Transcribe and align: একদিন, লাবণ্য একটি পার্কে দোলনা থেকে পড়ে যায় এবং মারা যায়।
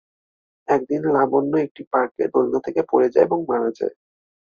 একদিন, 0.67 1.01
লাবণ্য 1.15 1.53
একটি 1.57 1.81
পার্কে 1.91 2.23
দোলনা 2.27 2.59
থেকে 2.65 2.81
পড়ে 2.91 3.07
যায় 3.09 3.25
এবং 3.25 3.39
মারা 3.49 3.69
যায়। 3.79 3.95